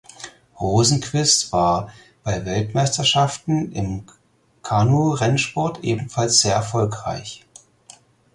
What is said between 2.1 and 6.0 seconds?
bei Weltmeisterschaften im Kanurennsport